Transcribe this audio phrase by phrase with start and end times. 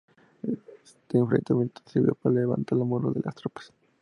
[0.83, 3.71] Este enfrentamiento sirvió para levantar la moral de las tropas.